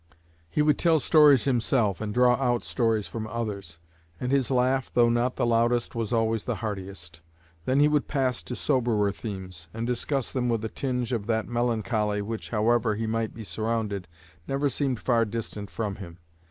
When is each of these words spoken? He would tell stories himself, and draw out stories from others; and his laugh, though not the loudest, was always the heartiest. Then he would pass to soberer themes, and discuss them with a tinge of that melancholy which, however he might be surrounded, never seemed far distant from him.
He 0.49 0.63
would 0.63 0.79
tell 0.79 0.99
stories 0.99 1.43
himself, 1.43 2.01
and 2.01 2.11
draw 2.11 2.33
out 2.37 2.63
stories 2.63 3.05
from 3.05 3.27
others; 3.27 3.77
and 4.19 4.31
his 4.31 4.49
laugh, 4.49 4.89
though 4.91 5.09
not 5.11 5.35
the 5.35 5.45
loudest, 5.45 5.93
was 5.93 6.11
always 6.11 6.45
the 6.45 6.55
heartiest. 6.55 7.21
Then 7.65 7.79
he 7.79 7.87
would 7.87 8.07
pass 8.07 8.41
to 8.41 8.55
soberer 8.55 9.11
themes, 9.11 9.67
and 9.75 9.85
discuss 9.85 10.31
them 10.31 10.49
with 10.49 10.65
a 10.65 10.69
tinge 10.69 11.11
of 11.13 11.27
that 11.27 11.47
melancholy 11.47 12.23
which, 12.23 12.49
however 12.49 12.95
he 12.95 13.05
might 13.05 13.35
be 13.35 13.43
surrounded, 13.43 14.07
never 14.47 14.69
seemed 14.69 14.99
far 14.99 15.23
distant 15.23 15.69
from 15.69 15.97
him. 15.97 16.17